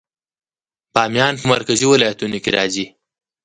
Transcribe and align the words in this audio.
بامیان 0.93 1.33
په 1.39 1.45
مرکزي 1.53 1.85
ولایتونو 1.87 2.37
کې 2.43 2.49
راځي 2.57 2.85